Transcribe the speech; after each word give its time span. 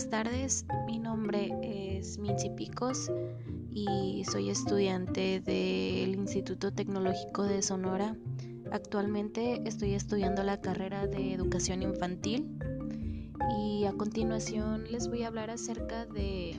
buenas 0.00 0.24
tardes. 0.24 0.66
Mi 0.86 0.98
nombre 0.98 1.50
es 1.62 2.16
Minci 2.16 2.48
Picos 2.48 3.10
y 3.70 4.24
soy 4.24 4.48
estudiante 4.48 5.40
del 5.40 6.14
Instituto 6.14 6.72
Tecnológico 6.72 7.42
de 7.42 7.60
Sonora. 7.60 8.16
Actualmente 8.72 9.60
estoy 9.66 9.92
estudiando 9.92 10.42
la 10.42 10.58
carrera 10.62 11.06
de 11.06 11.34
educación 11.34 11.82
infantil 11.82 12.56
y 13.58 13.84
a 13.84 13.92
continuación 13.92 14.90
les 14.90 15.06
voy 15.06 15.24
a 15.24 15.26
hablar 15.26 15.50
acerca 15.50 16.06
de, 16.06 16.56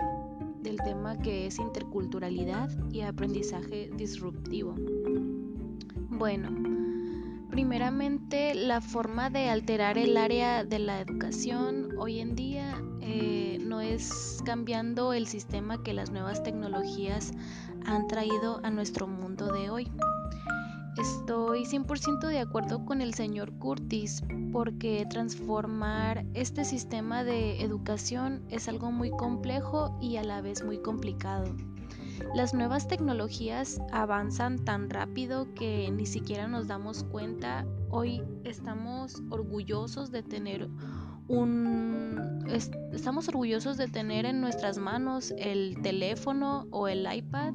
del 0.61 0.77
tema 0.77 1.17
que 1.17 1.47
es 1.47 1.57
interculturalidad 1.57 2.69
y 2.91 3.01
aprendizaje 3.01 3.89
disruptivo. 3.97 4.75
Bueno, 6.09 6.51
primeramente 7.49 8.53
la 8.53 8.81
forma 8.81 9.31
de 9.31 9.49
alterar 9.49 9.97
el 9.97 10.15
área 10.17 10.63
de 10.63 10.77
la 10.77 11.01
educación 11.01 11.89
hoy 11.97 12.19
en 12.19 12.35
día 12.35 12.70
eh, 13.01 13.57
no 13.61 13.81
es 13.81 14.41
cambiando 14.45 15.13
el 15.13 15.27
sistema 15.27 15.81
que 15.83 15.93
las 15.93 16.11
nuevas 16.11 16.43
tecnologías 16.43 17.31
han 17.85 18.07
traído 18.07 18.59
a 18.63 18.69
nuestro 18.69 19.07
mundo 19.07 19.51
de 19.51 19.69
hoy. 19.69 19.91
Estoy 20.97 21.63
100% 21.63 22.27
de 22.27 22.39
acuerdo 22.39 22.85
con 22.85 23.01
el 23.01 23.13
señor 23.13 23.53
Curtis 23.53 24.23
porque 24.51 25.07
transformar 25.09 26.25
este 26.33 26.65
sistema 26.65 27.23
de 27.23 27.61
educación 27.61 28.43
es 28.49 28.67
algo 28.67 28.91
muy 28.91 29.09
complejo 29.09 29.97
y 30.01 30.17
a 30.17 30.23
la 30.23 30.41
vez 30.41 30.63
muy 30.63 30.79
complicado. 30.79 31.55
Las 32.35 32.53
nuevas 32.53 32.87
tecnologías 32.87 33.81
avanzan 33.91 34.59
tan 34.63 34.89
rápido 34.89 35.53
que 35.53 35.89
ni 35.91 36.05
siquiera 36.05 36.47
nos 36.47 36.67
damos 36.67 37.03
cuenta. 37.03 37.65
Hoy 37.89 38.23
estamos 38.43 39.21
orgullosos 39.29 40.11
de 40.11 40.23
tener 40.23 40.69
estamos 42.93 43.27
orgullosos 43.29 43.77
de 43.77 43.87
tener 43.87 44.25
en 44.25 44.41
nuestras 44.41 44.77
manos 44.77 45.33
el 45.37 45.81
teléfono 45.81 46.67
o 46.71 46.87
el 46.87 47.07
iPad 47.11 47.53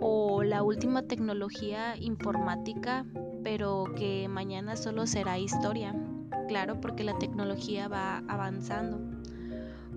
o 0.00 0.42
la 0.42 0.62
última 0.62 1.02
tecnología 1.02 1.96
informática, 1.96 3.04
pero 3.44 3.84
que 3.96 4.28
mañana 4.28 4.76
solo 4.76 5.06
será 5.06 5.38
historia. 5.38 5.94
Claro, 6.48 6.80
porque 6.80 7.04
la 7.04 7.18
tecnología 7.18 7.86
va 7.88 8.18
avanzando. 8.28 8.98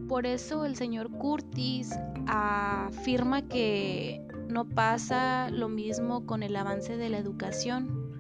Por 0.08 0.25
eso 0.25 0.66
el 0.66 0.75
señor 0.75 1.09
Curtis 1.09 1.97
afirma 2.28 3.42
que 3.44 4.22
no 4.50 4.66
pasa 4.66 5.50
lo 5.50 5.70
mismo 5.70 6.25
con 6.25 6.44
el 6.44 6.56
avance 6.56 6.97
de 6.97 7.09
la 7.09 7.18
educación, 7.18 8.12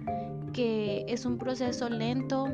que 0.53 1.05
es 1.07 1.25
un 1.25 1.37
proceso 1.37 1.89
lento, 1.89 2.47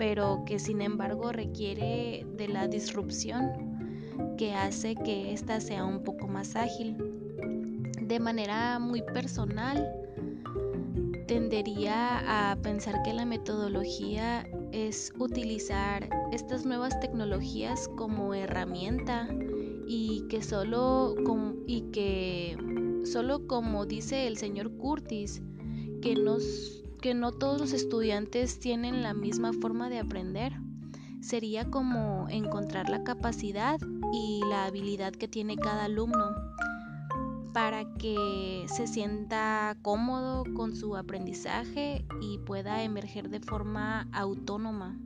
pero 0.00 0.44
que 0.46 0.58
sin 0.58 0.80
embargo 0.80 1.30
requiere 1.30 2.26
de 2.38 2.48
la 2.48 2.68
disrupción 2.68 3.76
que 4.38 4.54
hace 4.54 4.94
que 4.94 5.34
ésta 5.34 5.60
sea 5.60 5.84
un 5.84 6.02
poco 6.02 6.26
más 6.26 6.56
ágil. 6.56 6.96
De 8.00 8.18
manera 8.18 8.78
muy 8.78 9.02
personal, 9.02 9.92
tendería 11.26 12.50
a 12.50 12.56
pensar 12.62 13.02
que 13.02 13.12
la 13.12 13.26
metodología 13.26 14.48
es 14.72 15.12
utilizar 15.18 16.08
estas 16.32 16.64
nuevas 16.64 16.98
tecnologías 17.00 17.86
como 17.98 18.32
herramienta 18.32 19.28
y 19.86 20.24
que 20.30 20.40
solo 20.42 21.14
y 21.66 21.82
que 21.92 22.56
solo 23.04 23.46
como 23.46 23.84
dice 23.84 24.26
el 24.26 24.38
señor 24.38 24.72
Curtis 24.78 25.42
que 26.00 26.14
nos 26.14 26.80
que 27.00 27.14
no 27.14 27.32
todos 27.32 27.60
los 27.60 27.72
estudiantes 27.72 28.60
tienen 28.60 29.02
la 29.02 29.14
misma 29.14 29.52
forma 29.52 29.88
de 29.88 29.98
aprender 30.00 30.52
sería 31.20 31.70
como 31.70 32.26
encontrar 32.28 32.88
la 32.88 33.04
capacidad 33.04 33.78
y 34.12 34.40
la 34.48 34.66
habilidad 34.66 35.12
que 35.12 35.28
tiene 35.28 35.56
cada 35.56 35.84
alumno 35.84 36.30
para 37.52 37.84
que 37.94 38.64
se 38.68 38.86
sienta 38.86 39.76
cómodo 39.82 40.44
con 40.54 40.76
su 40.76 40.96
aprendizaje 40.96 42.04
y 42.20 42.38
pueda 42.38 42.82
emerger 42.82 43.28
de 43.28 43.40
forma 43.40 44.08
autónoma. 44.12 44.96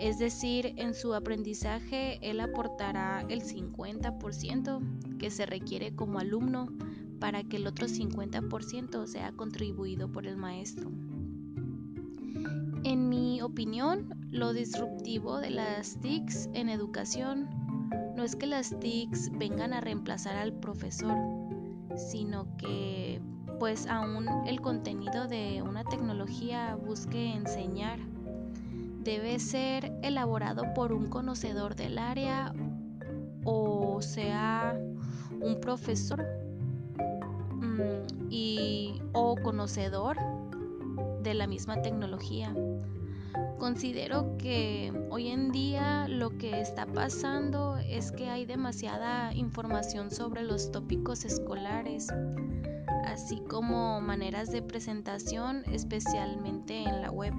Es 0.00 0.18
decir, 0.18 0.74
en 0.76 0.94
su 0.94 1.14
aprendizaje 1.14 2.18
él 2.22 2.40
aportará 2.40 3.24
el 3.28 3.42
50% 3.42 5.18
que 5.18 5.30
se 5.30 5.46
requiere 5.46 5.94
como 5.94 6.18
alumno 6.18 6.66
para 7.22 7.44
que 7.44 7.56
el 7.56 7.68
otro 7.68 7.86
50% 7.86 9.06
sea 9.06 9.30
contribuido 9.30 10.10
por 10.10 10.26
el 10.26 10.36
maestro. 10.36 10.90
En 12.82 13.08
mi 13.08 13.40
opinión, 13.40 14.12
lo 14.32 14.52
disruptivo 14.52 15.38
de 15.38 15.50
las 15.50 16.00
TICs 16.00 16.50
en 16.52 16.68
educación 16.68 17.48
no 18.16 18.24
es 18.24 18.34
que 18.34 18.48
las 18.48 18.76
TICs 18.80 19.30
vengan 19.38 19.72
a 19.72 19.80
reemplazar 19.80 20.34
al 20.34 20.52
profesor, 20.52 21.16
sino 21.94 22.56
que 22.56 23.22
pues 23.60 23.86
aún 23.86 24.26
el 24.48 24.60
contenido 24.60 25.28
de 25.28 25.62
una 25.62 25.84
tecnología 25.84 26.74
busque 26.74 27.34
enseñar 27.34 28.00
debe 29.04 29.38
ser 29.38 29.92
elaborado 30.02 30.74
por 30.74 30.92
un 30.92 31.06
conocedor 31.06 31.76
del 31.76 31.98
área 31.98 32.52
o 33.44 34.02
sea 34.02 34.76
un 35.40 35.60
profesor 35.60 36.42
y 38.30 39.00
o 39.12 39.36
conocedor 39.36 40.16
de 41.22 41.34
la 41.34 41.46
misma 41.46 41.82
tecnología. 41.82 42.54
Considero 43.58 44.36
que 44.38 44.92
hoy 45.10 45.28
en 45.28 45.52
día 45.52 46.08
lo 46.08 46.36
que 46.36 46.60
está 46.60 46.84
pasando 46.84 47.76
es 47.78 48.10
que 48.10 48.28
hay 48.28 48.44
demasiada 48.44 49.32
información 49.34 50.10
sobre 50.10 50.42
los 50.42 50.72
tópicos 50.72 51.24
escolares, 51.24 52.08
así 53.04 53.40
como 53.48 54.00
maneras 54.00 54.50
de 54.50 54.62
presentación, 54.62 55.62
especialmente 55.66 56.82
en 56.82 57.02
la 57.02 57.10
web. 57.12 57.34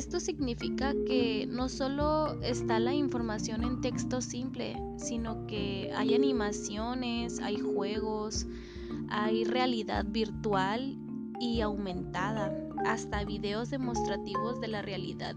Esto 0.00 0.18
significa 0.18 0.94
que 1.06 1.46
no 1.46 1.68
solo 1.68 2.40
está 2.40 2.80
la 2.80 2.94
información 2.94 3.62
en 3.62 3.82
texto 3.82 4.22
simple, 4.22 4.74
sino 4.96 5.46
que 5.46 5.92
hay 5.94 6.14
animaciones, 6.14 7.38
hay 7.38 7.58
juegos, 7.58 8.46
hay 9.10 9.44
realidad 9.44 10.06
virtual 10.08 10.96
y 11.38 11.60
aumentada 11.60 12.50
hasta 12.86 13.26
videos 13.26 13.68
demostrativos 13.68 14.58
de 14.62 14.68
la 14.68 14.80
realidad 14.80 15.36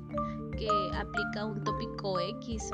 que 0.57 0.69
aplica 0.95 1.43
un 1.43 1.61
tópico 1.65 2.21
X, 2.21 2.71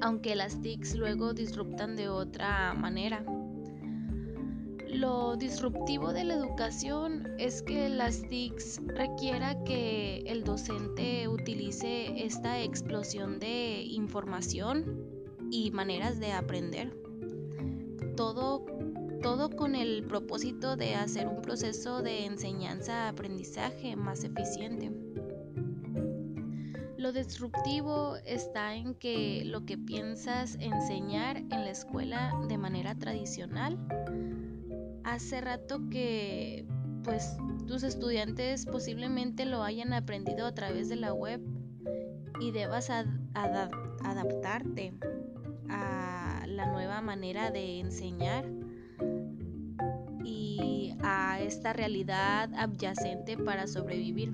aunque 0.00 0.34
las 0.34 0.62
TICs 0.62 0.94
luego 0.96 1.34
disruptan 1.34 1.94
de 1.94 2.08
otra 2.08 2.72
manera. 2.72 3.22
Lo 4.94 5.34
disruptivo 5.34 6.12
de 6.12 6.22
la 6.22 6.34
educación 6.34 7.34
es 7.36 7.62
que 7.62 7.88
las 7.88 8.22
TICs 8.28 8.80
requiera 8.86 9.64
que 9.64 10.18
el 10.18 10.44
docente 10.44 11.26
utilice 11.26 12.24
esta 12.24 12.60
explosión 12.62 13.40
de 13.40 13.82
información 13.82 15.04
y 15.50 15.72
maneras 15.72 16.20
de 16.20 16.32
aprender. 16.32 16.96
Todo 18.16 18.64
todo 19.20 19.50
con 19.50 19.74
el 19.74 20.04
propósito 20.04 20.76
de 20.76 20.94
hacer 20.94 21.26
un 21.26 21.42
proceso 21.42 22.02
de 22.02 22.26
enseñanza-aprendizaje 22.26 23.96
más 23.96 24.22
eficiente. 24.22 24.92
Lo 26.98 27.10
disruptivo 27.10 28.16
está 28.26 28.74
en 28.74 28.94
que 28.94 29.42
lo 29.46 29.64
que 29.64 29.76
piensas 29.76 30.56
enseñar 30.60 31.38
en 31.38 31.64
la 31.64 31.70
escuela 31.70 32.32
de 32.48 32.58
manera 32.58 32.94
tradicional, 32.94 33.78
hace 35.04 35.40
rato 35.40 35.88
que 35.90 36.66
pues 37.02 37.36
tus 37.66 37.82
estudiantes 37.82 38.66
posiblemente 38.66 39.44
lo 39.44 39.62
hayan 39.62 39.92
aprendido 39.92 40.46
a 40.46 40.54
través 40.54 40.88
de 40.88 40.96
la 40.96 41.12
web 41.12 41.40
y 42.40 42.50
debas 42.50 42.90
adaptarte 42.90 44.94
a 45.68 46.44
la 46.46 46.72
nueva 46.72 47.00
manera 47.00 47.50
de 47.50 47.80
enseñar 47.80 48.46
a 51.04 51.40
esta 51.40 51.72
realidad 51.72 52.50
adyacente 52.54 53.36
para 53.36 53.66
sobrevivir. 53.66 54.32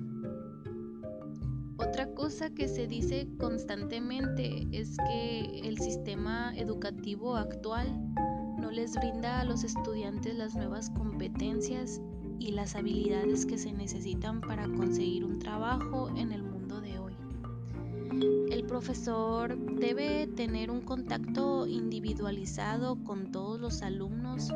Otra 1.79 2.15
cosa 2.15 2.51
que 2.51 2.69
se 2.69 2.87
dice 2.87 3.29
constantemente 3.39 4.67
es 4.71 4.97
que 5.09 5.61
el 5.65 5.79
sistema 5.79 6.53
educativo 6.57 7.37
actual 7.37 7.89
les 8.71 8.95
brinda 8.95 9.41
a 9.41 9.45
los 9.45 9.65
estudiantes 9.65 10.37
las 10.37 10.55
nuevas 10.55 10.91
competencias 10.91 12.01
y 12.39 12.53
las 12.53 12.77
habilidades 12.77 13.45
que 13.45 13.59
se 13.59 13.73
necesitan 13.73 14.41
para 14.41 14.69
conseguir 14.69 15.25
un 15.25 15.39
trabajo 15.39 16.09
en 16.17 16.33
el 16.33 16.43
mundo 16.43 16.81
de 16.81 16.99
hoy. 16.99 17.15
El 18.51 18.65
profesor 18.65 19.59
debe 19.59 20.27
tener 20.29 20.71
un 20.71 20.83
contacto 20.83 21.67
individualizado 21.67 23.03
con 23.05 23.33
todos 23.33 23.61
los 23.61 23.83
alumnos 23.83 24.51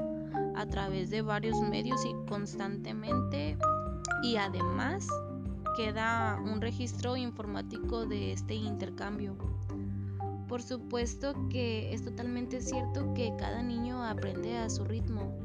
a 0.54 0.66
través 0.66 1.10
de 1.10 1.22
varios 1.22 1.60
medios 1.60 2.04
y 2.04 2.14
constantemente 2.28 3.58
y 4.22 4.36
además 4.36 5.08
queda 5.76 6.40
un 6.42 6.60
registro 6.60 7.16
informático 7.16 8.06
de 8.06 8.32
este 8.32 8.54
intercambio. 8.54 9.36
Por 10.54 10.62
supuesto 10.62 11.34
que 11.48 11.92
es 11.92 12.04
totalmente 12.04 12.60
cierto 12.60 13.12
que 13.12 13.34
cada 13.36 13.60
niño 13.60 14.04
aprende 14.04 14.56
a 14.56 14.70
su 14.70 14.84
ritmo, 14.84 15.36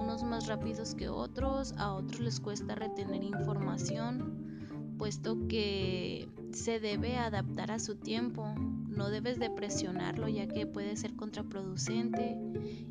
unos 0.00 0.22
más 0.22 0.46
rápidos 0.46 0.94
que 0.94 1.10
otros, 1.10 1.74
a 1.76 1.92
otros 1.92 2.20
les 2.20 2.40
cuesta 2.40 2.74
retener 2.74 3.22
información, 3.22 4.94
puesto 4.96 5.46
que 5.46 6.30
se 6.52 6.80
debe 6.80 7.18
adaptar 7.18 7.70
a 7.70 7.78
su 7.78 7.96
tiempo. 7.96 8.48
No 8.88 9.10
debes 9.10 9.38
de 9.38 9.50
presionarlo 9.50 10.26
ya 10.26 10.48
que 10.48 10.66
puede 10.66 10.96
ser 10.96 11.16
contraproducente 11.16 12.38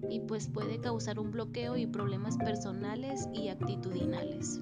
y 0.08 0.20
pues 0.20 0.48
puede 0.48 0.80
causar 0.80 1.18
un 1.18 1.32
bloqueo 1.32 1.78
y 1.78 1.88
problemas 1.88 2.38
personales 2.38 3.28
y 3.34 3.48
actitudinales. 3.48 4.62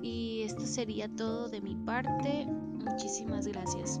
Y 0.00 0.40
esto 0.40 0.64
sería 0.64 1.14
todo 1.14 1.50
de 1.50 1.60
mi 1.60 1.74
parte. 1.74 2.46
Muchísimas 2.46 3.46
gracias. 3.46 4.00